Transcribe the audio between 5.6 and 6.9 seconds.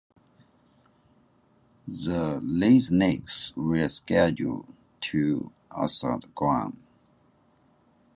assault Guam.